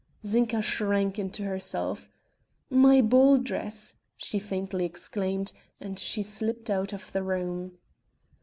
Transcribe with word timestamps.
Zinka 0.25 0.63
shrank 0.63 1.19
into 1.19 1.43
herself 1.43 2.09
"My 2.71 3.01
ball 3.01 3.37
dress!" 3.37 3.93
she 4.17 4.39
faintly 4.39 4.83
exclaimed, 4.83 5.53
and 5.79 5.99
she 5.99 6.23
slipped 6.23 6.71
out 6.71 6.91
of 6.91 7.11
the 7.11 7.21
room. 7.21 7.77